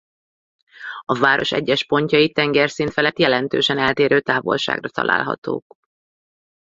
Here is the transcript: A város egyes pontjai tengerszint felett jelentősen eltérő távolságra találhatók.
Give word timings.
A 1.01 1.19
város 1.19 1.51
egyes 1.51 1.85
pontjai 1.85 2.31
tengerszint 2.31 2.91
felett 2.91 3.19
jelentősen 3.19 3.77
eltérő 3.77 4.19
távolságra 4.21 4.89
találhatók. 4.89 5.77